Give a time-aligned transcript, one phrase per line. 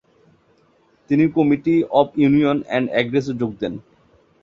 [1.09, 3.73] তিনি committee of union and প্রগ্রেসে যোগ দেন।